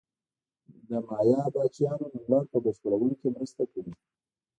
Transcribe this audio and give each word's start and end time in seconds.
د 0.89 0.91
مایا 1.07 1.41
پاچاهانو 1.53 2.05
نوملړ 2.13 2.43
په 2.53 2.57
بشپړولو 2.65 3.15
کې 3.21 3.27
مرسته 3.35 3.63
کوي. 3.71 3.93